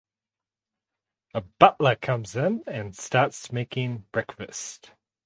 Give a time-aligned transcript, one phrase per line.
[1.35, 4.93] A butler comes in and starts making breakfast.